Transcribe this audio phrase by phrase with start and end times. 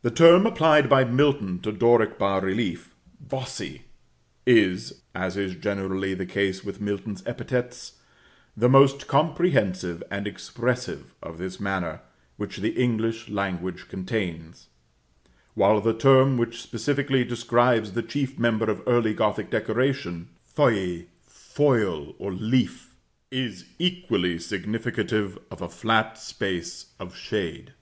[0.00, 3.82] The term applied by Milton to Doric bas relief "bossy,"
[4.46, 7.98] is, as is generally the case with Milton's epithets,
[8.56, 12.00] the most comprehensive and expressive of this manner,
[12.38, 14.68] which the English language contains;
[15.52, 22.14] while the term which specifically describes the chief member of early Gothic decoration, feuille, foil
[22.18, 22.94] or leaf,
[23.30, 27.74] is equally significative of a flat space of shade.